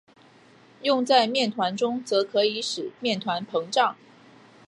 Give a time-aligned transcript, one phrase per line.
[0.81, 3.95] 用在面团中则可以使面团膨胀。